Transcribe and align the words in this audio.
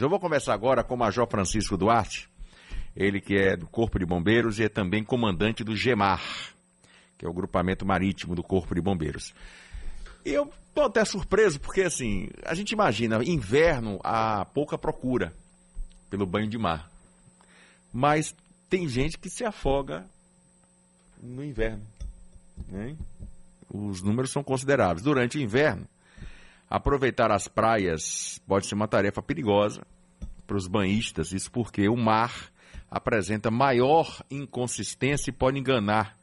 Eu 0.00 0.08
vou 0.08 0.18
conversar 0.18 0.54
agora 0.54 0.82
com 0.82 0.94
o 0.94 0.98
Major 0.98 1.28
Francisco 1.28 1.76
Duarte, 1.76 2.28
ele 2.94 3.20
que 3.20 3.36
é 3.36 3.56
do 3.56 3.66
Corpo 3.66 3.98
de 3.98 4.06
Bombeiros 4.06 4.58
e 4.58 4.64
é 4.64 4.68
também 4.68 5.04
comandante 5.04 5.62
do 5.62 5.76
GEMAR, 5.76 6.22
que 7.18 7.26
é 7.26 7.28
o 7.28 7.32
grupamento 7.32 7.84
marítimo 7.84 8.34
do 8.34 8.42
Corpo 8.42 8.74
de 8.74 8.80
Bombeiros. 8.80 9.34
Eu 10.24 10.50
estou 10.68 10.84
até 10.84 11.04
surpreso, 11.04 11.60
porque 11.60 11.82
assim, 11.82 12.28
a 12.44 12.54
gente 12.54 12.72
imagina, 12.72 13.22
inverno 13.24 14.00
há 14.02 14.44
pouca 14.44 14.76
procura 14.76 15.32
pelo 16.10 16.26
banho 16.26 16.48
de 16.48 16.58
mar. 16.58 16.90
Mas 17.92 18.34
tem 18.68 18.88
gente 18.88 19.18
que 19.18 19.30
se 19.30 19.44
afoga 19.44 20.04
no 21.22 21.44
inverno. 21.44 21.82
Né? 22.68 22.96
Os 23.68 24.02
números 24.02 24.30
são 24.30 24.42
consideráveis. 24.42 25.02
Durante 25.02 25.38
o 25.38 25.40
inverno, 25.40 25.86
aproveitar 26.68 27.30
as 27.30 27.48
praias 27.48 28.40
pode 28.46 28.66
ser 28.66 28.74
uma 28.74 28.88
tarefa 28.88 29.22
perigosa 29.22 29.82
para 30.46 30.56
os 30.56 30.66
banhistas, 30.66 31.32
isso 31.32 31.50
porque 31.50 31.88
o 31.88 31.96
mar 31.96 32.32
apresenta 32.90 33.50
maior 33.50 34.22
inconsistência 34.30 35.30
e 35.30 35.32
pode 35.32 35.58
enganar 35.58 36.16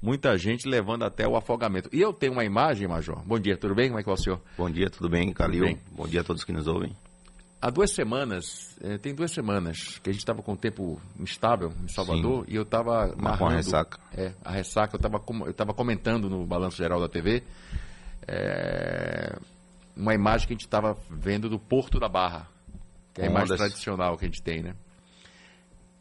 muita 0.00 0.36
gente, 0.36 0.68
levando 0.68 1.04
até 1.04 1.26
o 1.26 1.36
afogamento. 1.36 1.88
E 1.92 2.00
eu 2.00 2.12
tenho 2.12 2.34
uma 2.34 2.44
imagem, 2.44 2.86
Major. 2.86 3.22
Bom 3.24 3.38
dia, 3.38 3.56
tudo 3.56 3.74
bem? 3.74 3.88
Como 3.88 3.98
é 3.98 4.02
que 4.02 4.08
é 4.08 4.12
o 4.12 4.16
senhor? 4.16 4.40
Bom 4.56 4.70
dia, 4.70 4.90
tudo 4.90 5.08
bem, 5.08 5.32
Calil? 5.32 5.64
Tudo 5.64 5.74
bem? 5.74 5.78
Bom 5.90 6.06
dia 6.06 6.20
a 6.20 6.24
todos 6.24 6.44
que 6.44 6.52
nos 6.52 6.66
ouvem. 6.66 6.94
Há 7.60 7.70
duas 7.70 7.92
semanas, 7.92 8.76
é, 8.82 8.98
tem 8.98 9.14
duas 9.14 9.30
semanas, 9.30 9.98
que 10.02 10.10
a 10.10 10.12
gente 10.12 10.20
estava 10.20 10.42
com 10.42 10.52
o 10.52 10.56
tempo 10.56 11.00
instável 11.18 11.72
em 11.82 11.88
Salvador 11.88 12.44
Sim. 12.44 12.52
e 12.52 12.56
eu 12.56 12.62
estava 12.62 13.14
narrando... 13.16 13.38
Com 13.38 13.46
a 13.46 13.54
ressaca. 13.54 13.98
É, 14.12 14.34
a 14.44 14.52
ressaca. 14.52 14.96
Eu 14.96 14.98
estava 15.50 15.70
eu 15.70 15.74
comentando 15.74 16.28
no 16.28 16.44
Balanço 16.44 16.76
Geral 16.76 17.00
da 17.00 17.08
TV 17.08 17.42
é, 18.28 19.34
uma 19.96 20.14
imagem 20.14 20.46
que 20.46 20.52
a 20.52 20.56
gente 20.56 20.66
estava 20.66 20.96
vendo 21.10 21.48
do 21.48 21.58
Porto 21.58 21.98
da 21.98 22.08
Barra, 22.08 22.48
que 23.12 23.20
é 23.20 23.26
a 23.26 23.30
imagem 23.30 23.56
tradicional 23.56 24.16
que 24.16 24.24
a 24.24 24.28
gente 24.28 24.42
tem, 24.42 24.62
né? 24.62 24.74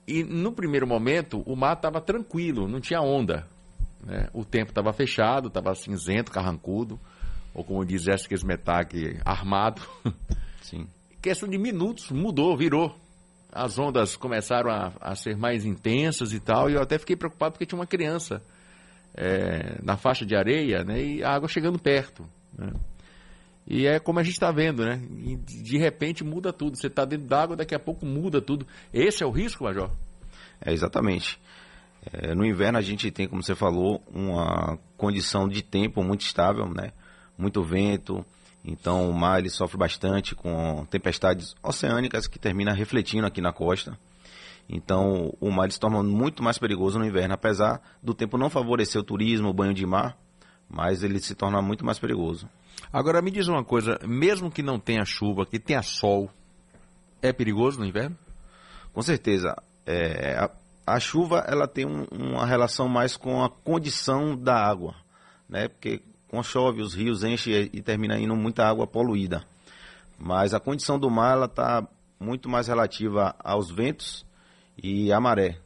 E 0.07 0.23
no 0.23 0.51
primeiro 0.51 0.85
momento, 0.85 1.41
o 1.45 1.55
mar 1.55 1.77
estava 1.77 2.01
tranquilo, 2.01 2.67
não 2.67 2.81
tinha 2.81 3.01
onda. 3.01 3.47
Né? 4.03 4.27
O 4.33 4.43
tempo 4.43 4.71
estava 4.71 4.91
fechado, 4.91 5.47
estava 5.47 5.73
cinzento, 5.75 6.31
carrancudo, 6.31 6.99
ou 7.53 7.63
como 7.63 7.85
diz 7.85 8.03
Jéssica 8.03 8.35
Smetak, 8.35 9.19
armado. 9.23 9.81
Sim 10.61 10.87
questão 11.23 11.47
de 11.47 11.57
minutos, 11.57 12.11
mudou, 12.11 12.55
virou. 12.57 12.93
As 13.49 13.79
ondas 13.79 14.17
começaram 14.17 14.69
a, 14.69 14.91
a 14.99 15.15
ser 15.15 15.37
mais 15.37 15.63
intensas 15.63 16.33
e 16.33 16.39
tal, 16.39 16.69
e 16.69 16.73
eu 16.73 16.81
até 16.81 16.99
fiquei 16.99 17.15
preocupado 17.15 17.53
porque 17.53 17.65
tinha 17.65 17.79
uma 17.79 17.87
criança 17.87 18.41
é, 19.15 19.79
na 19.81 19.95
faixa 19.95 20.25
de 20.25 20.35
areia, 20.35 20.83
né, 20.83 21.01
e 21.01 21.23
a 21.23 21.33
água 21.33 21.47
chegando 21.47 21.79
perto. 21.79 22.27
Né? 22.57 22.71
E 23.65 23.87
é 23.87 23.99
como 23.99 24.19
a 24.19 24.23
gente 24.23 24.33
está 24.33 24.51
vendo, 24.51 24.83
né? 24.85 25.01
De 25.45 25.77
repente 25.77 26.23
muda 26.23 26.51
tudo. 26.51 26.77
Você 26.77 26.87
está 26.87 27.05
dentro 27.05 27.27
d'água, 27.27 27.55
daqui 27.55 27.73
a 27.73 27.79
pouco 27.79 28.05
muda 28.05 28.41
tudo. 28.41 28.67
Esse 28.93 29.23
é 29.23 29.25
o 29.25 29.31
risco, 29.31 29.63
Major? 29.63 29.89
É, 30.61 30.73
exatamente. 30.73 31.39
É, 32.11 32.35
no 32.35 32.45
inverno 32.45 32.77
a 32.77 32.81
gente 32.81 33.09
tem, 33.11 33.27
como 33.27 33.41
você 33.41 33.55
falou, 33.55 34.03
uma 34.13 34.77
condição 34.97 35.47
de 35.47 35.61
tempo 35.61 36.03
muito 36.03 36.21
estável, 36.21 36.67
né? 36.67 36.91
Muito 37.37 37.63
vento, 37.63 38.25
então 38.63 39.09
o 39.09 39.13
mar 39.13 39.39
ele 39.39 39.49
sofre 39.49 39.77
bastante 39.77 40.35
com 40.35 40.85
tempestades 40.89 41.55
oceânicas 41.61 42.27
que 42.27 42.39
terminam 42.39 42.73
refletindo 42.73 43.27
aqui 43.27 43.41
na 43.41 43.51
costa. 43.51 43.97
Então 44.69 45.33
o 45.41 45.51
mar 45.51 45.69
se 45.71 45.79
torna 45.79 46.01
muito 46.01 46.41
mais 46.41 46.57
perigoso 46.57 46.97
no 46.97 47.05
inverno, 47.05 47.33
apesar 47.33 47.81
do 48.01 48.13
tempo 48.13 48.37
não 48.37 48.49
favorecer 48.49 49.01
o 49.01 49.03
turismo, 49.03 49.49
o 49.49 49.53
banho 49.53 49.73
de 49.73 49.85
mar, 49.85 50.17
mas 50.69 51.03
ele 51.03 51.19
se 51.19 51.35
torna 51.35 51.61
muito 51.61 51.85
mais 51.85 51.99
perigoso. 51.99 52.47
Agora 52.91 53.21
me 53.21 53.31
diz 53.31 53.47
uma 53.47 53.63
coisa, 53.63 53.99
mesmo 54.05 54.51
que 54.51 54.61
não 54.61 54.79
tenha 54.79 55.03
chuva, 55.03 55.45
que 55.45 55.59
tenha 55.59 55.81
sol, 55.81 56.29
é 57.21 57.33
perigoso 57.33 57.79
no 57.79 57.85
inverno? 57.85 58.17
Com 58.93 59.01
certeza. 59.01 59.55
É, 59.85 60.37
a, 60.37 60.51
a, 60.85 60.99
chuva 60.99 61.43
ela 61.47 61.67
tem 61.67 61.85
um, 61.85 62.05
uma 62.11 62.45
relação 62.45 62.87
mais 62.87 63.17
com 63.17 63.43
a 63.43 63.49
condição 63.49 64.35
da 64.37 64.55
água, 64.55 64.95
né? 65.49 65.67
Porque 65.67 66.01
quando 66.27 66.45
chove, 66.45 66.81
os 66.81 66.93
rios 66.93 67.23
enchem 67.23 67.69
e 67.73 67.81
termina 67.81 68.19
indo 68.19 68.35
muita 68.35 68.65
água 68.65 68.85
poluída. 68.85 69.43
Mas 70.17 70.53
a 70.53 70.59
condição 70.59 70.99
do 70.99 71.09
mar 71.09 71.33
ela 71.33 71.45
está 71.45 71.87
muito 72.19 72.47
mais 72.47 72.67
relativa 72.67 73.35
aos 73.39 73.69
ventos 73.69 74.25
e 74.81 75.11
à 75.11 75.19
maré, 75.19 75.59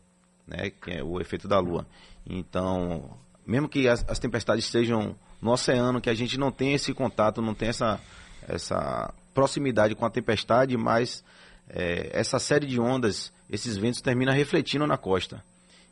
né, 0.46 0.70
que 0.70 0.92
é 0.92 1.04
o 1.04 1.22
efeito 1.22 1.48
da 1.48 1.60
lua. 1.60 1.86
Então, 2.26 3.18
mesmo 3.46 3.70
que 3.70 3.88
as, 3.88 4.04
as 4.10 4.20
tempestades 4.20 4.66
estejam 4.66 5.16
no 5.42 5.52
oceano, 5.52 6.02
que 6.02 6.10
a 6.10 6.14
gente 6.14 6.38
não 6.38 6.52
tem 6.52 6.74
esse 6.74 6.94
contato, 6.94 7.42
não 7.42 7.54
tem 7.54 7.70
essa, 7.70 8.00
essa 8.48 9.14
proximidade 9.34 9.96
com 9.96 10.06
a 10.06 10.10
tempestade, 10.10 10.76
mas 10.78 11.24
é, 11.70 12.10
essa 12.14 12.40
série 12.40 12.66
de 12.66 12.80
ondas, 12.80 13.32
esses 13.50 13.78
ventos 13.78 14.02
terminam 14.02 14.34
refletindo 14.34 14.88
na 14.88 14.98
costa. 14.98 15.44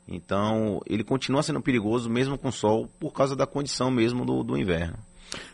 Então, 0.07 0.81
ele 0.85 1.03
continua 1.03 1.41
sendo 1.41 1.61
perigoso 1.61 2.09
mesmo 2.09 2.37
com 2.37 2.51
sol 2.51 2.87
por 2.99 3.11
causa 3.11 3.35
da 3.35 3.47
condição 3.47 3.89
mesmo 3.89 4.25
do, 4.25 4.43
do 4.43 4.57
inverno. 4.57 4.97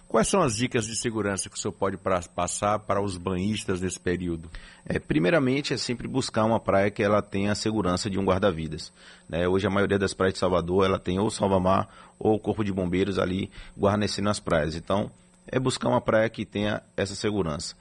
Quais 0.08 0.28
são 0.28 0.42
as 0.42 0.56
dicas 0.56 0.86
de 0.86 0.96
segurança 0.96 1.50
que 1.50 1.56
o 1.56 1.60
senhor 1.60 1.72
pode 1.72 1.98
pra, 1.98 2.20
passar 2.36 2.80
para 2.80 3.02
os 3.02 3.18
banhistas 3.18 3.82
nesse 3.82 4.00
período? 4.00 4.50
É, 4.86 5.00
primeiramente, 5.00 5.74
é 5.74 5.78
sempre 5.78 6.08
buscar 6.08 6.44
uma 6.46 6.60
praia 6.60 6.92
que 6.92 7.02
ela 7.02 7.22
tenha 7.22 7.52
a 7.52 7.56
segurança 7.56 8.10
de 8.10 8.20
um 8.20 8.26
guarda-vidas. 8.26 8.92
Né? 9.30 9.48
Hoje, 9.48 9.68
a 9.68 9.70
maioria 9.70 9.98
das 9.98 10.14
praias 10.14 10.34
de 10.34 10.40
Salvador, 10.40 10.86
ela 10.86 11.00
tem 11.00 11.20
ou 11.20 11.30
salva-mar 11.30 11.88
ou 12.20 12.40
corpo 12.40 12.64
de 12.64 12.74
bombeiros 12.74 13.18
ali 13.18 13.50
guarnecendo 13.78 14.30
as 14.30 14.40
praias. 14.40 14.76
Então, 14.76 15.10
é 15.48 15.60
buscar 15.60 15.90
uma 15.90 16.02
praia 16.02 16.30
que 16.30 16.46
tenha 16.46 16.82
essa 16.96 17.16
segurança. 17.16 17.76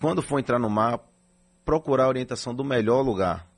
Quando 0.00 0.22
for 0.22 0.38
entrar 0.38 0.58
no 0.58 0.70
mar, 0.70 1.00
procurar 1.64 2.04
a 2.04 2.08
orientação 2.08 2.54
do 2.54 2.62
melhor 2.62 3.02
lugar 3.02 3.48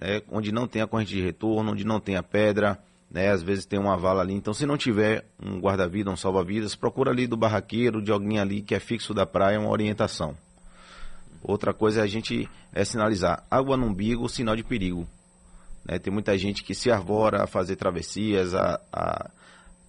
né, 0.00 0.22
onde 0.30 0.52
não 0.52 0.66
tem 0.66 0.82
a 0.82 0.86
corrente 0.86 1.14
de 1.14 1.22
retorno, 1.22 1.72
onde 1.72 1.84
não 1.84 1.98
tem 1.98 2.16
a 2.16 2.22
pedra, 2.22 2.78
né, 3.10 3.30
às 3.30 3.42
vezes 3.42 3.64
tem 3.64 3.78
uma 3.78 3.96
vala 3.96 4.22
ali. 4.22 4.34
Então, 4.34 4.52
se 4.52 4.66
não 4.66 4.76
tiver 4.76 5.24
um 5.42 5.60
guarda-vida, 5.60 6.10
um 6.10 6.16
salva-vidas, 6.16 6.74
procura 6.74 7.10
ali 7.10 7.26
do 7.26 7.36
barraqueiro, 7.36 8.02
de 8.02 8.10
alguém 8.10 8.38
ali 8.38 8.62
que 8.62 8.74
é 8.74 8.80
fixo 8.80 9.14
da 9.14 9.24
praia, 9.24 9.60
uma 9.60 9.70
orientação. 9.70 10.36
Outra 11.42 11.72
coisa 11.72 12.00
é 12.00 12.02
a 12.02 12.06
gente 12.06 12.48
é 12.72 12.84
sinalizar 12.84 13.44
água 13.50 13.76
no 13.76 13.86
umbigo, 13.86 14.28
sinal 14.28 14.56
de 14.56 14.64
perigo. 14.64 15.06
Né, 15.84 15.98
tem 15.98 16.12
muita 16.12 16.36
gente 16.36 16.64
que 16.64 16.74
se 16.74 16.90
arvora 16.90 17.44
a 17.44 17.46
fazer 17.46 17.76
travessias, 17.76 18.54
a, 18.54 18.80
a 18.92 19.30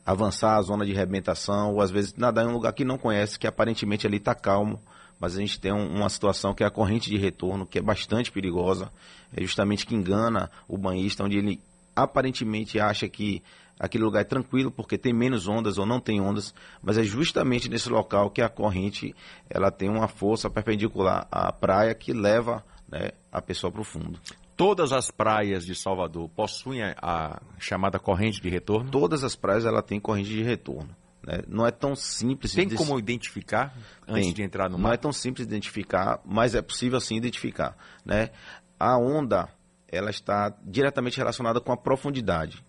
avançar 0.05 0.55
a 0.55 0.61
zona 0.61 0.85
de 0.85 0.93
arrebentação, 0.93 1.73
ou 1.73 1.81
às 1.81 1.91
vezes 1.91 2.13
nadar 2.15 2.45
em 2.45 2.49
um 2.49 2.53
lugar 2.53 2.71
que 2.71 2.85
não 2.85 2.97
conhece, 2.97 3.37
que 3.37 3.47
aparentemente 3.47 4.05
ali 4.05 4.17
está 4.17 4.33
calmo, 4.33 4.79
mas 5.19 5.35
a 5.35 5.39
gente 5.39 5.59
tem 5.59 5.73
um, 5.73 5.95
uma 5.95 6.09
situação 6.09 6.53
que 6.53 6.63
é 6.63 6.67
a 6.67 6.71
corrente 6.71 7.09
de 7.09 7.17
retorno, 7.17 7.65
que 7.65 7.79
é 7.79 7.81
bastante 7.81 8.31
perigosa, 8.31 8.91
é 9.35 9.41
justamente 9.41 9.85
que 9.85 9.95
engana 9.95 10.49
o 10.67 10.77
banhista, 10.77 11.23
onde 11.23 11.37
ele 11.37 11.59
aparentemente 12.03 12.79
acha 12.79 13.09
que 13.09 13.41
aquele 13.79 14.03
lugar 14.03 14.21
é 14.21 14.23
tranquilo 14.23 14.71
porque 14.71 14.97
tem 14.97 15.13
menos 15.13 15.47
ondas 15.47 15.77
ou 15.77 15.85
não 15.85 15.99
tem 15.99 16.21
ondas, 16.21 16.53
mas 16.81 16.97
é 16.97 17.03
justamente 17.03 17.69
nesse 17.69 17.89
local 17.89 18.29
que 18.29 18.41
a 18.41 18.49
corrente 18.49 19.15
ela 19.49 19.71
tem 19.71 19.89
uma 19.89 20.07
força 20.07 20.49
perpendicular 20.49 21.27
à 21.31 21.51
praia 21.51 21.93
que 21.93 22.13
leva 22.13 22.63
né, 22.87 23.09
a 23.31 23.41
pessoa 23.41 23.71
para 23.71 23.81
o 23.81 23.83
fundo. 23.83 24.19
Todas 24.55 24.91
as 24.91 25.11
praias 25.11 25.65
de 25.65 25.75
Salvador 25.75 26.29
possuem 26.29 26.81
a 26.81 27.39
chamada 27.59 27.99
corrente 27.99 28.41
de 28.41 28.49
retorno? 28.49 28.89
Todas 28.89 29.23
as 29.23 29.35
praias 29.35 29.65
ela 29.65 29.83
tem 29.83 29.99
corrente 29.99 30.29
de 30.29 30.41
retorno. 30.41 30.89
Né? 31.23 31.41
Não 31.47 31.67
é 31.67 31.71
tão 31.71 31.95
simples. 31.95 32.53
Tem 32.53 32.67
de... 32.67 32.75
como 32.75 32.97
identificar 32.97 33.75
antes 34.07 34.27
Tem. 34.27 34.33
de 34.33 34.41
entrar 34.41 34.69
no 34.69 34.77
mar? 34.77 34.89
Não 34.89 34.93
é 34.93 34.97
tão 34.97 35.11
simples 35.11 35.45
de 35.45 35.53
identificar, 35.53 36.19
mas 36.25 36.55
é 36.55 36.61
possível 36.61 36.99
sim 36.99 37.17
identificar. 37.17 37.77
Né? 38.03 38.31
A 38.79 38.97
onda 38.97 39.49
ela 39.87 40.09
está 40.09 40.53
diretamente 40.63 41.17
relacionada 41.17 41.59
com 41.59 41.71
a 41.71 41.77
profundidade. 41.77 42.63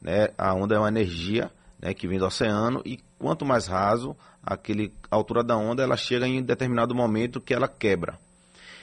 Né? 0.00 0.28
A 0.36 0.54
onda 0.54 0.74
é 0.74 0.78
uma 0.78 0.88
energia 0.88 1.50
né, 1.80 1.92
que 1.92 2.08
vem 2.08 2.18
do 2.18 2.26
oceano 2.26 2.82
e 2.84 2.98
quanto 3.18 3.44
mais 3.44 3.66
raso, 3.66 4.16
aquele, 4.42 4.92
a 5.10 5.16
altura 5.16 5.42
da 5.42 5.56
onda 5.56 5.82
ela 5.82 5.96
chega 5.96 6.26
em 6.26 6.42
determinado 6.42 6.94
momento 6.94 7.40
que 7.40 7.54
ela 7.54 7.68
quebra. 7.68 8.18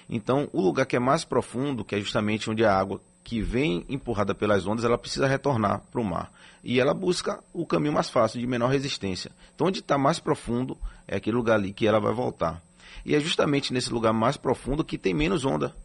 Então, 0.09 0.49
o 0.51 0.61
lugar 0.61 0.85
que 0.85 0.95
é 0.95 0.99
mais 0.99 1.23
profundo, 1.23 1.85
que 1.85 1.95
é 1.95 1.99
justamente 1.99 2.49
onde 2.49 2.65
a 2.65 2.75
água 2.75 2.99
que 3.23 3.41
vem 3.41 3.85
empurrada 3.87 4.33
pelas 4.33 4.65
ondas, 4.65 4.83
ela 4.83 4.97
precisa 4.97 5.27
retornar 5.27 5.81
para 5.91 6.01
o 6.01 6.03
mar. 6.03 6.31
E 6.63 6.79
ela 6.79 6.93
busca 6.93 7.39
o 7.53 7.65
caminho 7.65 7.93
mais 7.93 8.09
fácil, 8.09 8.39
de 8.39 8.47
menor 8.47 8.69
resistência. 8.69 9.31
Então, 9.53 9.67
onde 9.67 9.79
está 9.79 9.97
mais 9.97 10.19
profundo, 10.19 10.75
é 11.07 11.17
aquele 11.17 11.37
lugar 11.37 11.55
ali 11.55 11.71
que 11.71 11.87
ela 11.87 11.99
vai 11.99 12.13
voltar. 12.13 12.61
E 13.05 13.15
é 13.15 13.19
justamente 13.19 13.71
nesse 13.71 13.93
lugar 13.93 14.11
mais 14.11 14.35
profundo 14.35 14.83
que 14.83 14.97
tem 14.97 15.13
menos 15.13 15.45
onda. 15.45 15.75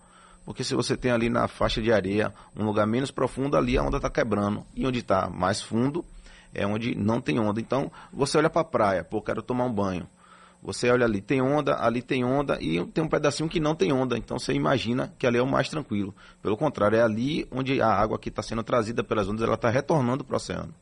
Porque 0.45 0.63
se 0.63 0.75
você 0.75 0.97
tem 0.97 1.11
ali 1.11 1.31
na 1.31 1.49
faixa 1.49 1.81
de 1.81 1.93
areia 1.93 2.33
um 2.57 2.65
lugar 2.65 2.87
menos 2.87 3.11
profundo, 3.11 3.57
ali 3.57 3.79
a 3.79 3.83
onda 3.83 3.97
está 3.97 4.11
quebrando. 4.11 4.65
E 4.75 4.87
onde 4.87 4.99
está 4.99 5.31
mais 5.31 5.63
fundo 5.63 6.05
é 6.53 6.67
onde 6.67 6.95
não 6.95 7.21
tem 7.21 7.39
onda. 7.39 7.61
Então, 7.61 7.91
você 8.13 8.39
olha 8.39 8.51
para 8.51 8.61
a 8.61 8.65
praia, 8.65 9.05
pô, 9.05 9.23
quero 9.23 9.43
tomar 9.43 9.65
um 9.65 9.73
banho. 9.73 10.07
Você 10.65 10.89
olha 10.89 11.05
ali, 11.05 11.21
tem 11.21 11.43
onda, 11.43 11.77
ali 11.85 12.01
tem 12.01 12.25
onda 12.25 12.57
e 12.59 12.83
tem 12.87 13.05
um 13.05 13.09
pedacinho 13.09 13.51
que 13.51 13.61
não 13.61 13.75
tem 13.75 13.93
onda. 13.93 14.17
Então 14.17 14.39
você 14.39 14.55
imagina 14.55 15.13
que 15.19 15.27
ali 15.27 15.37
é 15.37 15.43
o 15.43 15.47
mais 15.47 15.69
tranquilo. 15.69 16.15
Pelo 16.41 16.57
contrário, 16.57 16.97
é 16.97 17.03
ali 17.03 17.47
onde 17.51 17.83
a 17.83 17.89
água 17.89 18.19
que 18.19 18.31
está 18.31 18.43
sendo 18.43 18.63
trazida 18.63 19.05
pelas 19.05 19.29
ondas, 19.29 19.43
ela 19.43 19.57
está 19.57 19.69
retornando 19.69 20.25
para 20.25 20.33
o 20.33 20.37
oceano, 20.37 20.75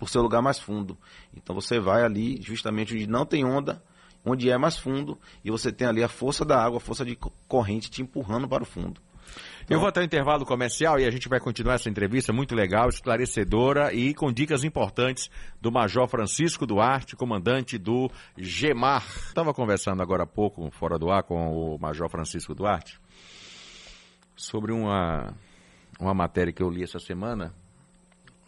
por 0.00 0.08
seu 0.08 0.20
lugar 0.20 0.42
mais 0.42 0.58
fundo. 0.58 0.98
Então 1.32 1.54
você 1.54 1.78
vai 1.78 2.02
ali 2.02 2.42
justamente 2.42 2.92
onde 2.92 3.06
não 3.06 3.24
tem 3.24 3.44
onda 3.44 3.80
onde 4.24 4.50
é 4.50 4.58
mais 4.58 4.78
fundo 4.78 5.18
e 5.44 5.50
você 5.50 5.72
tem 5.72 5.86
ali 5.86 6.02
a 6.02 6.08
força 6.08 6.44
da 6.44 6.62
água, 6.62 6.78
a 6.78 6.80
força 6.80 7.04
de 7.04 7.16
corrente 7.48 7.90
te 7.90 8.02
empurrando 8.02 8.48
para 8.48 8.62
o 8.62 8.66
fundo. 8.66 9.00
Então, 9.62 9.76
Eu 9.76 9.80
vou 9.80 9.88
até 9.88 10.00
o 10.00 10.04
intervalo 10.04 10.44
comercial 10.44 10.98
e 10.98 11.04
a 11.04 11.10
gente 11.10 11.28
vai 11.28 11.38
continuar 11.38 11.74
essa 11.74 11.88
entrevista 11.88 12.32
muito 12.32 12.54
legal, 12.54 12.88
esclarecedora 12.88 13.92
e 13.92 14.12
com 14.14 14.32
dicas 14.32 14.64
importantes 14.64 15.30
do 15.60 15.70
Major 15.70 16.08
Francisco 16.08 16.66
Duarte, 16.66 17.14
comandante 17.14 17.78
do 17.78 18.10
GEMAR. 18.36 19.04
Estava 19.06 19.54
conversando 19.54 20.02
agora 20.02 20.24
há 20.24 20.26
pouco, 20.26 20.68
fora 20.72 20.98
do 20.98 21.10
ar, 21.10 21.22
com 21.22 21.52
o 21.52 21.78
Major 21.78 22.08
Francisco 22.10 22.54
Duarte, 22.54 23.00
sobre 24.34 24.72
uma, 24.72 25.34
uma 26.00 26.14
matéria 26.14 26.52
que 26.52 26.62
eu 26.62 26.70
li 26.70 26.82
essa 26.82 26.98
semana 26.98 27.54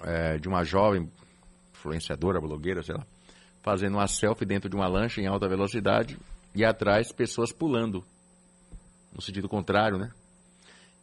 é, 0.01 0.39
de 0.39 0.49
uma 0.49 0.65
jovem 0.65 1.09
influenciadora, 1.73 2.41
blogueira, 2.41 2.83
sei 2.83 2.97
lá, 2.97 3.07
fazendo 3.63 3.95
uma 3.95 4.07
selfie 4.07 4.45
dentro 4.45 4.69
de 4.69 4.77
uma 4.77 4.89
lancha 4.89 5.21
em 5.21 5.27
alta 5.27 5.49
velocidade 5.49 6.19
e 6.55 6.65
atrás 6.65 7.13
pessoas 7.13 7.53
pulando. 7.53 8.05
No 9.15 9.21
sentido 9.21 9.49
contrário, 9.49 9.99
né? 9.99 10.11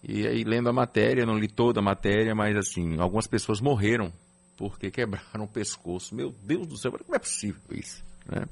E 0.04 0.26
aí, 0.26 0.44
lendo 0.44 0.70
a 0.70 0.74
matéria, 0.74 1.26
não 1.26 1.38
li 1.38 1.48
toda 1.48 1.80
a 1.80 1.84
matéria, 1.84 2.34
mas 2.34 2.56
assim, 2.56 3.00
algumas 3.00 3.28
pessoas 3.28 3.60
morreram 3.60 4.12
porque 4.58 4.92
quebraram 4.92 5.46
o 5.46 5.48
pescoço. 5.48 6.16
Meu 6.16 6.32
Deus 6.44 6.68
do 6.68 6.78
céu, 6.78 6.92
como 6.92 7.16
é 7.16 7.20
possível 7.20 7.62
isso? 7.72 8.04
Né? 8.26 8.46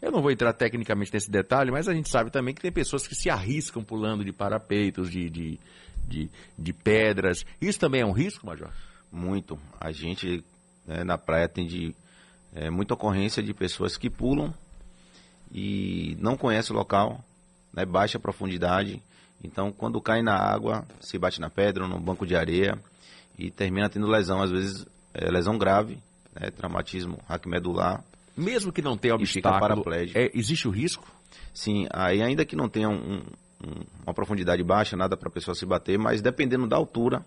Eu 0.00 0.12
não 0.12 0.22
vou 0.22 0.30
entrar 0.30 0.52
tecnicamente 0.52 1.12
nesse 1.12 1.30
detalhe, 1.30 1.70
mas 1.70 1.88
a 1.88 1.94
gente 1.94 2.08
sabe 2.08 2.30
também 2.30 2.54
que 2.54 2.60
tem 2.60 2.70
pessoas 2.70 3.06
que 3.06 3.14
se 3.14 3.28
arriscam 3.28 3.82
pulando 3.82 4.24
de 4.24 4.32
parapeitos, 4.32 5.10
de, 5.10 5.28
de, 5.28 5.60
de, 6.06 6.30
de 6.56 6.72
pedras. 6.72 7.44
Isso 7.60 7.80
também 7.80 8.02
é 8.02 8.06
um 8.06 8.12
risco, 8.12 8.46
Major? 8.46 8.70
Muito. 9.10 9.58
A 9.80 9.90
gente 9.90 10.44
né, 10.86 11.02
na 11.02 11.18
praia 11.18 11.48
tem 11.48 11.66
de, 11.66 11.94
é, 12.54 12.70
muita 12.70 12.94
ocorrência 12.94 13.42
de 13.42 13.52
pessoas 13.54 13.96
que 13.96 14.10
pulam 14.10 14.52
e 15.52 16.16
não 16.20 16.36
conhecem 16.36 16.74
o 16.74 16.78
local, 16.78 17.24
né, 17.72 17.84
baixa 17.84 18.18
profundidade. 18.18 19.02
Então, 19.42 19.70
quando 19.70 20.00
cai 20.00 20.22
na 20.22 20.36
água, 20.36 20.86
se 21.00 21.18
bate 21.18 21.40
na 21.40 21.48
pedra 21.48 21.84
ou 21.84 21.88
no 21.88 22.00
banco 22.00 22.26
de 22.26 22.34
areia 22.34 22.78
e 23.38 23.50
termina 23.50 23.88
tendo 23.88 24.06
lesão, 24.06 24.42
às 24.42 24.50
vezes 24.50 24.86
é, 25.14 25.30
lesão 25.30 25.56
grave, 25.56 25.98
né, 26.38 26.50
traumatismo 26.50 27.18
raquimedular. 27.28 28.02
Mesmo 28.36 28.72
que 28.72 28.82
não 28.82 28.96
tenha 28.96 29.14
obstáculo, 29.14 29.84
é, 30.14 30.30
existe 30.34 30.68
o 30.68 30.70
risco? 30.70 31.06
Sim, 31.52 31.86
aí 31.92 32.22
ainda 32.22 32.44
que 32.44 32.54
não 32.54 32.68
tenha 32.68 32.88
um, 32.88 33.22
um, 33.64 33.84
uma 34.04 34.14
profundidade 34.14 34.62
baixa, 34.62 34.96
nada 34.96 35.16
para 35.16 35.28
a 35.28 35.32
pessoa 35.32 35.54
se 35.54 35.66
bater, 35.66 35.98
mas 35.98 36.22
dependendo 36.22 36.66
da 36.66 36.76
altura, 36.76 37.24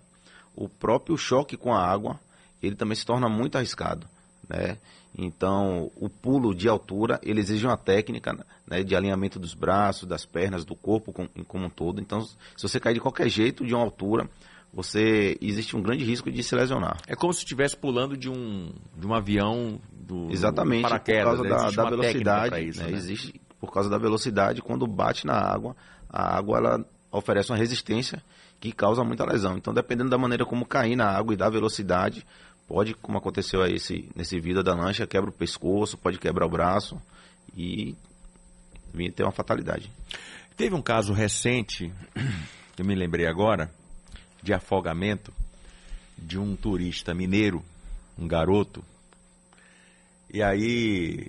o 0.55 0.69
próprio 0.69 1.17
choque 1.17 1.57
com 1.57 1.73
a 1.73 1.85
água, 1.85 2.19
ele 2.61 2.75
também 2.75 2.95
se 2.95 3.05
torna 3.05 3.27
muito 3.27 3.57
arriscado, 3.57 4.07
né? 4.51 4.77
Então, 5.17 5.91
o 5.95 6.09
pulo 6.09 6.55
de 6.55 6.69
altura, 6.69 7.19
ele 7.21 7.39
exige 7.39 7.65
uma 7.65 7.75
técnica 7.75 8.33
né, 8.65 8.81
de 8.81 8.95
alinhamento 8.95 9.37
dos 9.37 9.53
braços, 9.53 10.07
das 10.07 10.25
pernas, 10.25 10.63
do 10.63 10.73
corpo 10.75 11.11
como, 11.11 11.29
como 11.47 11.65
um 11.65 11.69
todo. 11.69 11.99
Então, 11.99 12.21
se 12.21 12.63
você 12.63 12.79
cair 12.79 12.93
de 12.93 13.01
qualquer 13.01 13.27
jeito 13.27 13.65
de 13.65 13.73
uma 13.75 13.83
altura, 13.83 14.29
você 14.73 15.37
existe 15.41 15.75
um 15.75 15.81
grande 15.81 16.05
risco 16.05 16.31
de 16.31 16.41
se 16.41 16.55
lesionar. 16.55 16.97
É 17.07 17.15
como 17.15 17.33
se 17.33 17.39
estivesse 17.39 17.75
pulando 17.75 18.15
de 18.15 18.29
um, 18.29 18.71
de 18.95 19.05
um 19.05 19.13
avião 19.13 19.79
do 19.91 20.31
Exatamente, 20.31 20.87
por 20.87 20.99
causa 20.99 21.43
né? 21.43 21.49
da, 21.49 21.71
da 21.71 21.89
velocidade. 21.89 22.67
Isso, 22.67 22.81
né? 22.81 22.91
Né? 22.91 22.97
Existe 22.97 23.41
por 23.59 23.71
causa 23.71 23.89
da 23.89 23.97
velocidade, 23.97 24.61
quando 24.61 24.87
bate 24.87 25.27
na 25.27 25.35
água, 25.35 25.75
a 26.09 26.35
água 26.35 26.57
ela 26.57 26.85
oferece 27.11 27.51
uma 27.51 27.57
resistência 27.57 28.23
que 28.59 28.71
causa 28.71 29.03
muita 29.03 29.25
lesão. 29.25 29.57
Então, 29.57 29.73
dependendo 29.73 30.09
da 30.09 30.17
maneira 30.17 30.45
como 30.45 30.65
cair 30.65 30.95
na 30.95 31.05
água 31.05 31.33
e 31.33 31.37
da 31.37 31.49
velocidade, 31.49 32.25
pode, 32.71 32.93
como 32.95 33.17
aconteceu 33.17 33.61
aí 33.61 33.75
esse, 33.75 34.09
nesse 34.15 34.39
vídeo 34.39 34.63
da 34.63 34.73
lancha, 34.73 35.05
quebra 35.05 35.29
o 35.29 35.33
pescoço, 35.33 35.97
pode 35.97 36.17
quebrar 36.17 36.45
o 36.45 36.49
braço 36.49 37.01
e 37.55 37.95
vir 38.93 39.11
ter 39.11 39.23
uma 39.23 39.31
fatalidade. 39.31 39.91
Teve 40.55 40.73
um 40.73 40.81
caso 40.81 41.11
recente, 41.11 41.91
que 42.73 42.81
eu 42.81 42.85
me 42.85 42.95
lembrei 42.95 43.27
agora, 43.27 43.69
de 44.41 44.53
afogamento 44.53 45.33
de 46.17 46.39
um 46.39 46.55
turista 46.55 47.13
mineiro, 47.13 47.61
um 48.17 48.25
garoto. 48.25 48.81
E 50.33 50.41
aí 50.41 51.27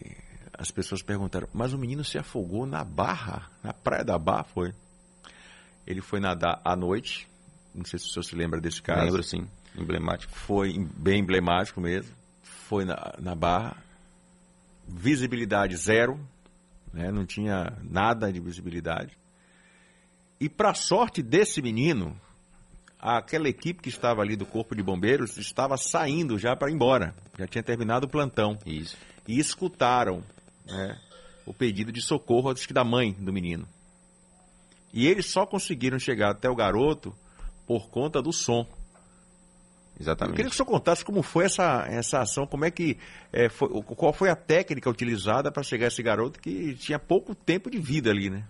as 0.56 0.70
pessoas 0.70 1.02
perguntaram, 1.02 1.48
mas 1.52 1.72
o 1.72 1.78
menino 1.78 2.04
se 2.04 2.18
afogou 2.18 2.66
na 2.66 2.84
barra, 2.84 3.50
na 3.64 3.72
praia 3.72 4.04
da 4.04 4.16
Barra 4.16 4.44
foi. 4.44 4.72
Ele 5.84 6.00
foi 6.00 6.20
nadar 6.20 6.60
à 6.64 6.76
noite. 6.76 7.26
Não 7.74 7.84
sei 7.84 7.98
se 7.98 8.06
o 8.06 8.08
senhor 8.10 8.22
se 8.22 8.36
lembra 8.36 8.60
desse 8.60 8.80
caso. 8.80 9.06
Lembro, 9.06 9.24
sim. 9.24 9.48
Emblemático. 9.76 10.32
Foi 10.32 10.78
bem 10.96 11.20
emblemático 11.20 11.80
mesmo. 11.80 12.14
Foi 12.42 12.84
na, 12.84 13.14
na 13.18 13.34
barra. 13.34 13.76
Visibilidade 14.86 15.76
zero. 15.76 16.18
Né? 16.92 17.10
Não 17.10 17.24
tinha 17.24 17.78
nada 17.82 18.32
de 18.32 18.40
visibilidade. 18.40 19.16
E 20.40 20.48
para 20.48 20.74
sorte 20.74 21.22
desse 21.22 21.62
menino, 21.62 22.20
aquela 22.98 23.48
equipe 23.48 23.80
que 23.80 23.88
estava 23.88 24.22
ali 24.22 24.36
do 24.36 24.44
Corpo 24.44 24.74
de 24.74 24.82
Bombeiros 24.82 25.36
estava 25.36 25.76
saindo 25.76 26.38
já 26.38 26.54
para 26.54 26.70
ir 26.70 26.74
embora. 26.74 27.14
Já 27.38 27.46
tinha 27.46 27.62
terminado 27.62 28.06
o 28.06 28.10
plantão. 28.10 28.58
Isso. 28.66 28.96
E 29.26 29.38
escutaram 29.38 30.22
né, 30.66 30.98
o 31.46 31.54
pedido 31.54 31.92
de 31.92 32.02
socorro, 32.02 32.50
acho 32.50 32.66
que 32.66 32.74
da 32.74 32.84
mãe 32.84 33.12
do 33.12 33.32
menino. 33.32 33.66
E 34.92 35.06
eles 35.06 35.26
só 35.26 35.46
conseguiram 35.46 35.98
chegar 35.98 36.30
até 36.30 36.50
o 36.50 36.54
garoto 36.54 37.14
por 37.66 37.88
conta 37.88 38.20
do 38.20 38.32
som. 38.32 38.66
Exatamente. 39.98 40.32
Eu 40.32 40.36
queria 40.36 40.50
que 40.50 40.54
o 40.54 40.56
senhor 40.56 40.66
contasse 40.66 41.04
como 41.04 41.22
foi 41.22 41.44
essa, 41.44 41.86
essa 41.88 42.20
ação, 42.20 42.46
como 42.46 42.64
é 42.64 42.70
que 42.70 42.98
é, 43.32 43.48
foi, 43.48 43.68
qual 43.82 44.12
foi 44.12 44.30
a 44.30 44.36
técnica 44.36 44.88
utilizada 44.90 45.52
para 45.52 45.62
chegar 45.62 45.88
esse 45.88 46.02
garoto 46.02 46.40
que 46.40 46.74
tinha 46.74 46.98
pouco 46.98 47.34
tempo 47.34 47.70
de 47.70 47.78
vida 47.78 48.10
ali, 48.10 48.30
né? 48.30 48.44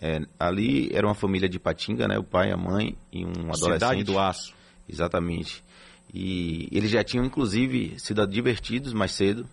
É, 0.00 0.20
ali 0.38 0.90
era 0.92 1.06
uma 1.06 1.14
família 1.14 1.48
de 1.48 1.58
Patinga, 1.58 2.06
né? 2.08 2.18
O 2.18 2.24
pai, 2.24 2.50
a 2.50 2.56
mãe 2.56 2.96
e 3.12 3.24
um 3.24 3.30
adolescente. 3.30 3.74
Cidade 3.74 4.04
do 4.04 4.18
Aço. 4.18 4.54
Exatamente. 4.88 5.62
E 6.12 6.68
eles 6.70 6.90
já 6.90 7.02
tinham, 7.02 7.24
inclusive, 7.24 7.94
sido 7.98 8.22
advertidos 8.22 8.92
mais 8.92 9.12
cedo, 9.12 9.48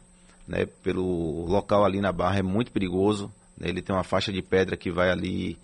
né? 0.48 0.66
Pelo 0.84 1.46
local 1.46 1.86
ali 1.86 2.00
na 2.00 2.12
barra 2.12 2.40
é 2.40 2.44
muito 2.44 2.72
perigoso. 2.72 3.34
Né? 3.62 3.70
Ele 3.70 3.82
tem 3.82 3.96
uma 3.96 4.04
faixa 4.04 4.34
de 4.34 4.42
pedra 4.42 4.76
que 4.76 4.90
vai 4.90 5.12
ali 5.12 5.58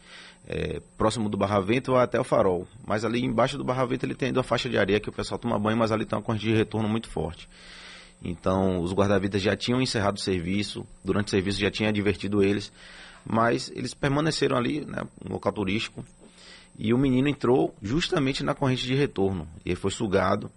é, 0.48 0.80
próximo 0.96 1.28
do 1.28 1.36
Barravento 1.36 1.96
até 1.96 2.20
o 2.20 2.24
Farol. 2.24 2.68
Mas 2.86 3.04
ali 3.04 3.26
embaixo 3.26 3.58
do 3.58 3.64
Barravento 3.64 4.06
ele 4.06 4.14
tem 4.14 4.28
ainda 4.28 4.42
a 4.42 4.44
faixa 4.44 4.70
de 4.70 4.78
areia 4.78 5.00
que 5.00 5.10
o 5.10 5.14
pessoal 5.14 5.40
toma 5.40 5.58
banho, 5.58 5.78
mas 5.78 5.92
ali 5.92 6.06
tem 6.06 6.18
uma 6.18 6.24
corrente 6.24 6.46
de 6.46 6.54
retorno 6.54 6.88
muito 6.88 7.10
forte. 7.10 7.50
Então 8.24 8.80
os 8.80 8.94
guarda-vidas 8.94 9.42
já 9.42 9.56
tinham 9.56 9.82
encerrado 9.82 10.18
o 10.18 10.22
serviço, 10.22 10.86
durante 11.04 11.28
o 11.28 11.32
serviço 11.32 11.60
já 11.60 11.70
tinha 11.70 11.90
advertido 11.90 12.44
eles, 12.44 12.72
mas 13.26 13.72
eles 13.76 13.94
permaneceram 13.94 14.56
ali, 14.58 14.86
né, 14.86 15.04
um 15.24 15.34
local 15.34 15.52
turístico, 15.52 16.04
e 16.80 16.94
o 16.94 16.98
menino 16.98 17.28
entrou 17.28 17.76
justamente 17.82 18.44
na 18.44 18.54
corrente 18.54 18.86
de 18.86 18.96
retorno. 18.96 19.48
Ele 19.66 19.76
foi 19.76 19.92
sugado 19.92 20.50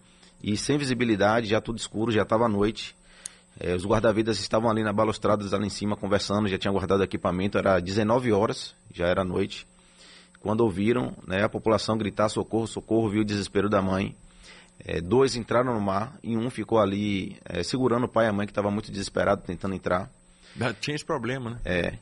e 0.42 0.56
sem 0.56 0.78
visibilidade, 0.78 1.48
já 1.48 1.60
tudo 1.60 1.78
escuro, 1.78 2.12
já 2.12 2.22
estava 2.22 2.46
à 2.46 2.48
noite. 2.48 2.94
É, 3.62 3.74
os 3.74 3.84
guarda-vidas 3.84 4.40
estavam 4.40 4.70
ali 4.70 4.82
na 4.82 4.90
balustrada, 4.90 5.44
ali 5.54 5.66
em 5.66 5.70
cima, 5.70 5.94
conversando, 5.94 6.48
já 6.48 6.56
tinham 6.56 6.72
guardado 6.72 7.04
equipamento, 7.04 7.58
era 7.58 7.78
19 7.78 8.32
horas, 8.32 8.74
já 8.90 9.06
era 9.06 9.22
noite. 9.22 9.66
Quando 10.40 10.62
ouviram 10.62 11.14
né, 11.26 11.44
a 11.44 11.48
população 11.48 11.98
gritar 11.98 12.30
socorro, 12.30 12.66
socorro, 12.66 13.10
viu 13.10 13.20
o 13.20 13.24
desespero 13.24 13.68
da 13.68 13.82
mãe. 13.82 14.16
É, 14.82 14.98
dois 14.98 15.36
entraram 15.36 15.74
no 15.74 15.80
mar 15.80 16.16
e 16.22 16.34
um 16.38 16.48
ficou 16.48 16.78
ali 16.78 17.36
é, 17.44 17.62
segurando 17.62 18.04
o 18.04 18.08
pai 18.08 18.24
e 18.24 18.28
a 18.30 18.32
mãe 18.32 18.46
que 18.46 18.50
estava 18.50 18.70
muito 18.70 18.90
desesperado 18.90 19.42
tentando 19.42 19.74
entrar. 19.74 20.10
Tinha 20.80 20.94
esse 20.94 21.04
problema, 21.04 21.50
né? 21.50 21.60
É. 21.62 21.98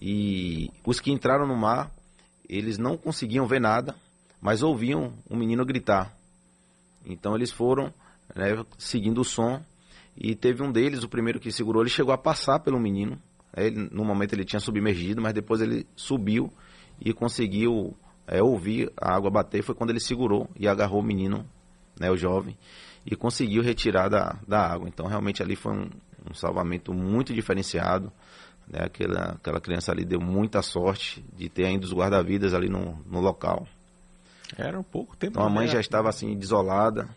E 0.00 0.70
os 0.82 0.98
que 0.98 1.12
entraram 1.12 1.46
no 1.46 1.54
mar, 1.54 1.90
eles 2.48 2.78
não 2.78 2.96
conseguiam 2.96 3.46
ver 3.46 3.60
nada, 3.60 3.94
mas 4.40 4.62
ouviam 4.62 5.12
o 5.28 5.36
menino 5.36 5.62
gritar. 5.66 6.10
Então 7.04 7.36
eles 7.36 7.50
foram 7.50 7.92
né, 8.34 8.64
seguindo 8.78 9.20
o 9.20 9.24
som 9.24 9.62
e 10.16 10.34
teve 10.34 10.62
um 10.62 10.70
deles, 10.70 11.02
o 11.02 11.08
primeiro 11.08 11.40
que 11.40 11.50
segurou, 11.50 11.82
ele 11.82 11.90
chegou 11.90 12.12
a 12.12 12.18
passar 12.18 12.60
pelo 12.60 12.78
menino. 12.78 13.18
Ele, 13.56 13.88
no 13.90 14.04
momento 14.04 14.32
ele 14.34 14.44
tinha 14.44 14.60
submergido, 14.60 15.20
mas 15.20 15.34
depois 15.34 15.60
ele 15.60 15.86
subiu 15.94 16.50
e 17.00 17.12
conseguiu 17.12 17.94
é, 18.26 18.42
ouvir 18.42 18.90
a 18.96 19.14
água 19.14 19.30
bater. 19.30 19.62
Foi 19.62 19.74
quando 19.74 19.90
ele 19.90 20.00
segurou 20.00 20.48
e 20.58 20.68
agarrou 20.68 21.00
o 21.00 21.04
menino, 21.04 21.46
né, 21.98 22.10
o 22.10 22.16
jovem, 22.16 22.56
e 23.04 23.16
conseguiu 23.16 23.62
retirar 23.62 24.08
da, 24.08 24.38
da 24.46 24.60
água. 24.60 24.88
Então, 24.88 25.06
realmente, 25.06 25.42
ali 25.42 25.56
foi 25.56 25.72
um, 25.72 25.90
um 26.30 26.34
salvamento 26.34 26.92
muito 26.94 27.34
diferenciado. 27.34 28.12
Né? 28.68 28.80
Aquela, 28.84 29.32
aquela 29.32 29.60
criança 29.60 29.92
ali 29.92 30.04
deu 30.04 30.20
muita 30.20 30.62
sorte 30.62 31.24
de 31.36 31.48
ter 31.48 31.66
ainda 31.66 31.84
os 31.84 31.92
guarda-vidas 31.92 32.54
ali 32.54 32.68
no, 32.68 32.98
no 33.06 33.20
local. 33.20 33.66
Era 34.56 34.78
um 34.78 34.84
pouco 34.84 35.16
tempo. 35.16 35.32
Então, 35.32 35.46
a 35.46 35.50
mãe 35.50 35.66
já 35.66 35.80
estava 35.80 36.08
assim, 36.08 36.36
desolada, 36.36 37.08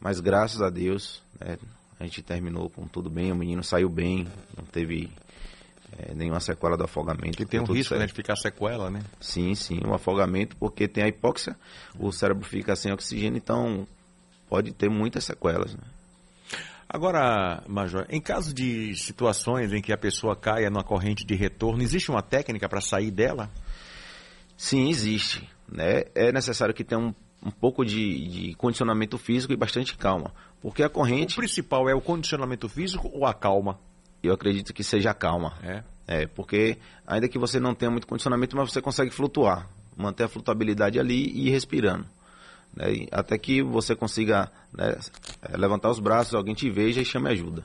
mas 0.00 0.18
graças 0.20 0.62
a 0.62 0.70
Deus, 0.70 1.22
né, 1.40 1.56
a 1.98 2.04
gente 2.04 2.22
terminou 2.22 2.68
com 2.68 2.86
tudo 2.86 3.08
bem, 3.08 3.32
o 3.32 3.36
menino 3.36 3.62
saiu 3.62 3.88
bem, 3.88 4.26
não 4.56 4.64
teve 4.64 5.10
é, 5.98 6.14
nenhuma 6.14 6.40
sequela 6.40 6.76
do 6.76 6.84
afogamento. 6.84 7.36
Que 7.36 7.46
tem 7.46 7.60
um 7.60 7.64
risco 7.64 7.94
né, 7.94 8.06
de 8.06 8.12
ficar 8.12 8.36
sequela, 8.36 8.90
né? 8.90 9.02
Sim, 9.20 9.54
sim, 9.54 9.80
um 9.84 9.94
afogamento, 9.94 10.56
porque 10.56 10.86
tem 10.86 11.04
a 11.04 11.08
hipóxia, 11.08 11.56
o 11.98 12.12
cérebro 12.12 12.44
fica 12.44 12.76
sem 12.76 12.92
oxigênio, 12.92 13.38
então 13.38 13.86
pode 14.48 14.72
ter 14.72 14.90
muitas 14.90 15.24
sequelas. 15.24 15.74
Né? 15.74 15.82
Agora, 16.88 17.62
Major, 17.66 18.06
em 18.08 18.20
caso 18.20 18.54
de 18.54 18.94
situações 18.94 19.72
em 19.72 19.82
que 19.82 19.92
a 19.92 19.98
pessoa 19.98 20.36
caia 20.36 20.70
numa 20.70 20.84
corrente 20.84 21.24
de 21.24 21.34
retorno, 21.34 21.82
existe 21.82 22.10
uma 22.10 22.22
técnica 22.22 22.68
para 22.68 22.80
sair 22.80 23.10
dela? 23.10 23.50
Sim, 24.56 24.88
existe. 24.88 25.48
Né? 25.68 26.04
É 26.14 26.30
necessário 26.30 26.74
que 26.74 26.84
tenha 26.84 27.00
um, 27.00 27.12
um 27.46 27.50
pouco 27.50 27.84
de, 27.84 28.28
de, 28.28 28.54
condicionamento 28.54 29.16
físico 29.16 29.52
e 29.52 29.56
bastante 29.56 29.96
calma. 29.96 30.32
Porque 30.60 30.82
a 30.82 30.88
corrente. 30.88 31.34
O 31.34 31.36
principal 31.36 31.88
é 31.88 31.94
o 31.94 32.00
condicionamento 32.00 32.68
físico 32.68 33.08
ou 33.14 33.24
a 33.24 33.32
calma? 33.32 33.78
Eu 34.20 34.34
acredito 34.34 34.74
que 34.74 34.82
seja 34.82 35.10
a 35.10 35.14
calma. 35.14 35.54
É. 35.62 35.84
É, 36.08 36.26
porque 36.26 36.76
ainda 37.06 37.28
que 37.28 37.38
você 37.38 37.60
não 37.60 37.74
tenha 37.74 37.90
muito 37.90 38.06
condicionamento, 38.06 38.56
mas 38.56 38.72
você 38.72 38.82
consegue 38.82 39.12
flutuar. 39.12 39.68
Manter 39.96 40.24
a 40.24 40.28
flutuabilidade 40.28 40.98
ali 40.98 41.30
e 41.30 41.46
ir 41.46 41.50
respirando. 41.50 42.04
Né? 42.74 43.06
Até 43.12 43.38
que 43.38 43.62
você 43.62 43.94
consiga 43.94 44.50
né, 44.72 44.98
é, 45.42 45.56
levantar 45.56 45.88
os 45.88 46.00
braços, 46.00 46.34
alguém 46.34 46.54
te 46.54 46.68
veja 46.68 47.00
e 47.00 47.04
chame 47.04 47.30
ajuda. 47.30 47.64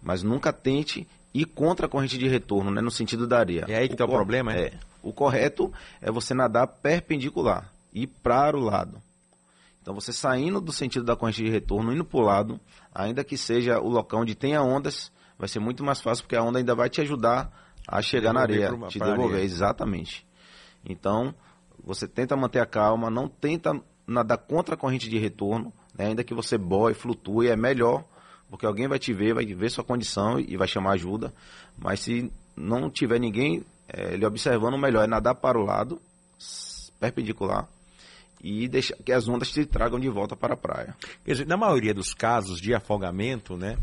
Mas 0.00 0.22
nunca 0.22 0.52
tente 0.52 1.06
ir 1.34 1.46
contra 1.46 1.86
a 1.86 1.88
corrente 1.88 2.16
de 2.16 2.28
retorno, 2.28 2.70
né, 2.70 2.80
no 2.80 2.90
sentido 2.90 3.26
da 3.26 3.40
areia. 3.40 3.66
É 3.68 3.76
aí 3.76 3.88
que 3.88 3.94
está 3.94 4.04
o, 4.04 4.08
o 4.08 4.12
problema, 4.12 4.54
é? 4.54 4.66
é? 4.66 4.72
O 5.02 5.12
correto 5.12 5.72
é 6.00 6.10
você 6.10 6.32
nadar 6.32 6.66
perpendicular, 6.66 7.72
ir 7.92 8.06
para 8.06 8.56
o 8.56 8.60
lado. 8.60 9.00
Então 9.82 9.94
você 9.94 10.12
saindo 10.12 10.60
do 10.60 10.72
sentido 10.72 11.04
da 11.04 11.16
corrente 11.16 11.42
de 11.42 11.50
retorno, 11.50 11.92
indo 11.92 12.04
para 12.04 12.20
o 12.20 12.22
lado, 12.22 12.60
ainda 12.94 13.24
que 13.24 13.36
seja 13.36 13.80
o 13.80 13.88
local 13.88 14.20
onde 14.20 14.34
tenha 14.34 14.62
ondas, 14.62 15.10
vai 15.38 15.48
ser 15.48 15.58
muito 15.58 15.82
mais 15.82 16.00
fácil 16.00 16.24
porque 16.24 16.36
a 16.36 16.42
onda 16.42 16.58
ainda 16.58 16.74
vai 16.74 16.90
te 16.90 17.00
ajudar 17.00 17.50
a 17.88 18.02
chegar 18.02 18.32
na 18.32 18.42
areia, 18.42 18.72
uma, 18.72 18.88
te 18.88 18.98
devolver, 18.98 19.36
areia. 19.36 19.44
exatamente. 19.44 20.26
Então, 20.84 21.34
você 21.82 22.06
tenta 22.06 22.36
manter 22.36 22.60
a 22.60 22.66
calma, 22.66 23.10
não 23.10 23.28
tenta 23.28 23.80
nadar 24.06 24.38
contra 24.38 24.74
a 24.74 24.78
corrente 24.78 25.08
de 25.08 25.18
retorno, 25.18 25.72
né? 25.96 26.06
ainda 26.06 26.24
que 26.24 26.34
você 26.34 26.58
boie, 26.58 26.94
flutue, 26.94 27.48
é 27.48 27.56
melhor, 27.56 28.04
porque 28.48 28.66
alguém 28.66 28.88
vai 28.88 28.98
te 28.98 29.12
ver, 29.12 29.34
vai 29.34 29.46
ver 29.46 29.70
sua 29.70 29.84
condição 29.84 30.38
e 30.38 30.56
vai 30.56 30.68
chamar 30.68 30.92
ajuda. 30.92 31.32
Mas 31.78 32.00
se 32.00 32.30
não 32.56 32.90
tiver 32.90 33.18
ninguém 33.18 33.64
é, 33.88 34.16
lhe 34.16 34.26
observando, 34.26 34.76
melhor 34.76 35.04
é 35.04 35.06
nadar 35.06 35.34
para 35.34 35.58
o 35.58 35.64
lado, 35.64 36.00
perpendicular, 36.98 37.68
e 38.42 38.68
deixar 38.68 38.96
que 38.96 39.12
as 39.12 39.28
ondas 39.28 39.50
te 39.50 39.64
tragam 39.66 39.98
de 39.98 40.08
volta 40.08 40.34
para 40.34 40.54
a 40.54 40.56
praia. 40.56 40.96
Quer 41.24 41.32
dizer, 41.32 41.46
na 41.46 41.56
maioria 41.56 41.92
dos 41.92 42.14
casos 42.14 42.60
de 42.60 42.74
afogamento, 42.74 43.56
né, 43.56 43.76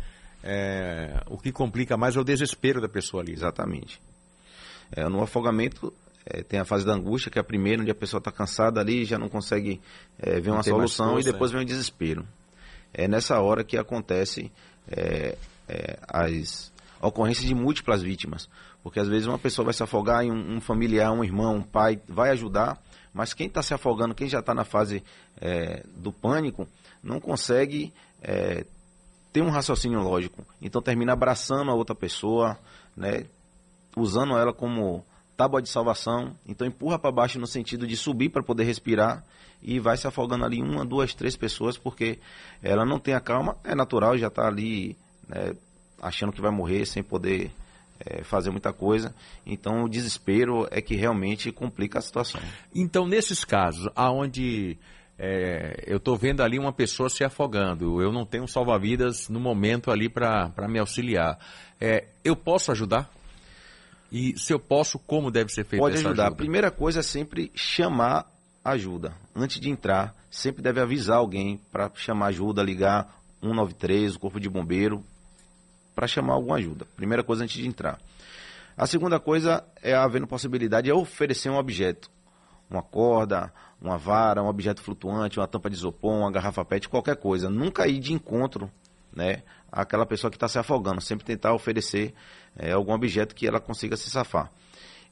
é, 0.43 1.21
o 1.27 1.37
que 1.37 1.51
complica 1.51 1.95
mais 1.97 2.15
é 2.15 2.19
o 2.19 2.23
desespero 2.23 2.81
da 2.81 2.89
pessoa 2.89 3.21
ali. 3.21 3.33
Exatamente. 3.33 3.99
É, 4.91 5.07
no 5.07 5.21
afogamento, 5.21 5.93
é, 6.25 6.41
tem 6.41 6.59
a 6.59 6.65
fase 6.65 6.85
da 6.85 6.93
angústia, 6.93 7.31
que 7.31 7.37
é 7.37 7.41
a 7.41 7.43
primeira, 7.43 7.81
onde 7.81 7.91
a 7.91 7.95
pessoa 7.95 8.19
está 8.19 8.31
cansada 8.31 8.79
ali, 8.79 9.05
já 9.05 9.17
não 9.17 9.29
consegue 9.29 9.81
é, 10.19 10.39
ver 10.39 10.49
não 10.49 10.57
uma 10.57 10.63
solução 10.63 11.11
força, 11.11 11.29
e 11.29 11.31
depois 11.31 11.51
é. 11.51 11.55
vem 11.55 11.63
o 11.63 11.67
desespero. 11.67 12.25
É 12.93 13.07
nessa 13.07 13.39
hora 13.39 13.63
que 13.63 13.77
acontece 13.77 14.51
é, 14.89 15.37
é, 15.67 15.99
as 16.07 16.71
ocorrências 17.01 17.45
de 17.45 17.53
múltiplas 17.53 18.01
vítimas. 18.01 18.49
Porque 18.81 18.99
às 18.99 19.07
vezes 19.07 19.27
uma 19.27 19.37
pessoa 19.37 19.65
vai 19.65 19.73
se 19.73 19.83
afogar 19.83 20.25
e 20.25 20.31
um, 20.31 20.55
um 20.55 20.61
familiar, 20.61 21.11
um 21.11 21.23
irmão, 21.23 21.57
um 21.57 21.61
pai 21.61 21.99
vai 22.07 22.31
ajudar, 22.31 22.81
mas 23.17 23.33
quem 23.33 23.47
está 23.47 23.63
se 23.63 23.73
afogando, 23.73 24.13
quem 24.13 24.29
já 24.29 24.41
está 24.41 24.53
na 24.53 24.63
fase 24.63 25.03
é, 25.41 25.83
do 25.95 26.13
pânico, 26.13 26.67
não 27.01 27.19
consegue 27.19 27.91
ter 29.33 29.41
um 29.41 29.49
raciocínio 29.49 29.99
lógico. 30.01 30.45
Então 30.61 30.83
termina 30.83 31.13
abraçando 31.13 31.71
a 31.71 31.73
outra 31.73 31.95
pessoa, 31.95 32.59
né, 32.95 33.25
usando 33.95 34.37
ela 34.37 34.53
como 34.53 35.03
tábua 35.35 35.63
de 35.63 35.69
salvação, 35.69 36.35
então 36.45 36.67
empurra 36.67 36.99
para 36.99 37.11
baixo 37.11 37.39
no 37.39 37.47
sentido 37.47 37.87
de 37.87 37.97
subir 37.97 38.29
para 38.29 38.43
poder 38.43 38.65
respirar 38.65 39.23
e 39.63 39.79
vai 39.79 39.97
se 39.97 40.05
afogando 40.07 40.45
ali 40.45 40.61
uma, 40.61 40.85
duas, 40.85 41.15
três 41.15 41.35
pessoas 41.35 41.75
porque 41.75 42.19
ela 42.61 42.85
não 42.85 42.99
tem 42.99 43.15
a 43.15 43.19
calma, 43.19 43.57
é 43.63 43.73
natural, 43.73 44.15
já 44.15 44.27
está 44.27 44.47
ali 44.47 44.95
né, 45.27 45.55
achando 45.99 46.31
que 46.31 46.41
vai 46.41 46.51
morrer 46.51 46.85
sem 46.85 47.01
poder 47.01 47.51
é, 47.99 48.23
fazer 48.23 48.49
muita 48.51 48.73
coisa. 48.73 49.13
Então 49.45 49.83
o 49.83 49.89
desespero 49.89 50.67
é 50.71 50.81
que 50.81 50.95
realmente 50.95 51.51
complica 51.51 51.99
a 51.99 52.01
situação. 52.01 52.41
Então 52.73 53.07
nesses 53.07 53.43
casos, 53.43 53.89
aonde 53.95 54.77
é, 55.17 55.83
eu 55.87 55.97
estou 55.97 56.15
vendo 56.15 56.41
ali 56.41 56.59
uma 56.59 56.71
pessoa 56.71 57.09
se 57.09 57.23
afogando, 57.23 58.01
eu 58.01 58.11
não 58.11 58.25
tenho 58.25 58.47
salva-vidas 58.47 59.29
no 59.29 59.39
momento 59.39 59.89
ali 59.89 60.07
para 60.09 60.67
me 60.67 60.79
auxiliar, 60.79 61.39
é, 61.79 62.05
eu 62.23 62.35
posso 62.35 62.71
ajudar? 62.71 63.09
E 64.11 64.37
se 64.37 64.53
eu 64.53 64.59
posso, 64.59 64.97
como 64.99 65.29
deve 65.29 65.51
ser 65.51 65.65
feito 65.65 65.81
Pode 65.81 65.95
ajudar. 65.95 66.11
Ajuda? 66.11 66.27
A 66.27 66.31
primeira 66.31 66.71
coisa 66.71 66.99
é 66.99 67.03
sempre 67.03 67.51
chamar 67.53 68.25
ajuda. 68.63 69.13
Antes 69.35 69.59
de 69.59 69.69
entrar, 69.69 70.15
sempre 70.29 70.61
deve 70.61 70.79
avisar 70.79 71.17
alguém 71.17 71.59
para 71.71 71.91
chamar 71.95 72.27
ajuda, 72.27 72.63
ligar 72.63 73.13
193, 73.41 74.15
o 74.15 74.19
corpo 74.19 74.39
de 74.39 74.49
bombeiro, 74.49 75.03
para 75.97 76.05
chamar 76.05 76.35
alguma 76.35 76.57
ajuda. 76.57 76.85
Primeira 76.95 77.23
coisa 77.23 77.43
antes 77.43 77.55
de 77.55 77.67
entrar. 77.67 77.99
A 78.77 78.85
segunda 78.85 79.19
coisa 79.19 79.63
é 79.81 79.95
havendo 79.95 80.27
possibilidade 80.27 80.85
de 80.85 80.91
oferecer 80.91 81.49
um 81.49 81.57
objeto. 81.57 82.11
Uma 82.69 82.83
corda, 82.83 83.51
uma 83.81 83.97
vara, 83.97 84.43
um 84.43 84.47
objeto 84.47 84.79
flutuante, 84.79 85.39
uma 85.39 85.47
tampa 85.47 85.71
de 85.71 85.75
isopor, 85.75 86.13
uma 86.13 86.31
garrafa 86.31 86.63
PET, 86.63 86.87
qualquer 86.87 87.15
coisa. 87.15 87.49
Nunca 87.49 87.87
ir 87.87 87.97
de 87.97 88.13
encontro 88.13 88.69
né, 89.11 89.41
àquela 89.71 90.05
pessoa 90.05 90.29
que 90.29 90.37
está 90.37 90.47
se 90.47 90.59
afogando. 90.59 91.01
Sempre 91.01 91.25
tentar 91.25 91.55
oferecer 91.55 92.13
é, 92.55 92.73
algum 92.73 92.93
objeto 92.93 93.33
que 93.33 93.47
ela 93.47 93.59
consiga 93.59 93.97
se 93.97 94.11
safar. 94.11 94.51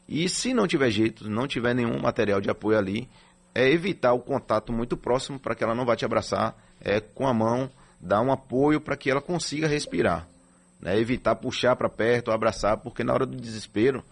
E 0.08 0.30
se 0.30 0.54
não 0.54 0.68
tiver 0.68 0.92
jeito, 0.92 1.27
não 1.27 1.48
tiver 1.48 1.74
nenhum 1.74 2.00
material 2.00 2.39
de 2.39 2.51
apoio 2.51 2.77
ali, 2.77 3.10
é 3.56 3.68
evitar 3.68 4.13
o 4.13 4.20
contato 4.20 4.72
muito 4.72 4.96
próximo 4.96 5.39
para 5.39 5.56
que 5.56 5.63
ela 5.63 5.74
não 5.74 5.84
vá 5.84 5.96
te 5.96 6.06
abraçar 6.06 6.56
é, 6.80 7.00
com 7.00 7.27
a 7.27 7.34
mão, 7.34 7.72
dar 8.00 8.22
um 8.22 8.32
apoio 8.32 8.80
para 8.80 8.96
que 8.96 9.10
ela 9.10 9.20
consiga 9.20 9.68
respirar. 9.68 10.27
Né? 10.86 11.00
Evitar 11.00 11.36
puxar 11.36 11.75
para 11.75 11.89
perto, 11.89 12.32
abraçar, 12.32 12.77
porque 12.77 13.04
na 13.04 13.12
hora 13.12 13.25
do 13.25 13.36
desespero, 13.36 14.06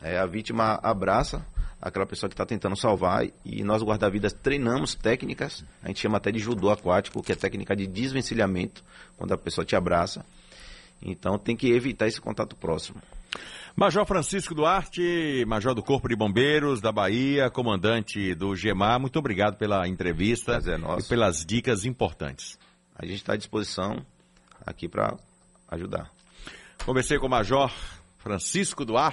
é, 0.00 0.18
a 0.18 0.24
vítima 0.24 0.80
abraça 0.82 1.44
aquela 1.84 2.06
pessoa 2.06 2.30
que 2.30 2.34
está 2.34 2.46
tentando 2.46 2.74
salvar 2.74 3.26
e 3.44 3.62
nós 3.62 3.82
guarda-vidas 3.82 4.32
treinamos 4.32 4.94
técnicas, 4.94 5.62
a 5.82 5.88
gente 5.88 6.00
chama 6.00 6.16
até 6.16 6.32
de 6.32 6.38
judô 6.38 6.70
aquático, 6.70 7.22
que 7.22 7.30
é 7.30 7.34
técnica 7.34 7.76
de 7.76 7.86
desvencilhamento, 7.86 8.82
quando 9.18 9.34
a 9.34 9.36
pessoa 9.36 9.66
te 9.66 9.76
abraça. 9.76 10.24
Então 11.02 11.36
tem 11.36 11.54
que 11.54 11.70
evitar 11.70 12.06
esse 12.06 12.18
contato 12.18 12.56
próximo. 12.56 13.02
Major 13.76 14.06
Francisco 14.06 14.54
Duarte, 14.54 15.44
Major 15.46 15.74
do 15.74 15.82
Corpo 15.82 16.08
de 16.08 16.16
Bombeiros 16.16 16.80
da 16.80 16.90
Bahia, 16.90 17.50
comandante 17.50 18.34
do 18.34 18.56
GEMAR, 18.56 18.98
muito 18.98 19.18
obrigado 19.18 19.58
pela 19.58 19.86
entrevista 19.86 20.62
é 20.64 21.00
e 21.00 21.02
pelas 21.02 21.44
dicas 21.44 21.84
importantes. 21.84 22.58
A 22.96 23.04
gente 23.04 23.16
está 23.16 23.34
à 23.34 23.36
disposição 23.36 23.98
aqui 24.64 24.88
para 24.88 25.18
ajudar. 25.68 26.13
Conversei 26.84 27.18
com 27.18 27.26
o 27.26 27.30
Major 27.30 27.72
Francisco 28.18 28.84
Duarte. 28.84 29.02